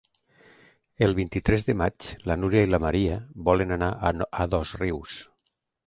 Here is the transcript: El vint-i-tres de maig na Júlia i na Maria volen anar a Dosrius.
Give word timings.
El 1.07 1.13
vint-i-tres 1.19 1.67
de 1.67 1.75
maig 1.83 2.09
na 2.31 2.39
Júlia 2.45 2.65
i 2.69 2.73
na 2.73 2.81
Maria 2.87 3.21
volen 3.51 3.79
anar 3.79 3.95
a 4.43 4.53
Dosrius. 4.57 5.25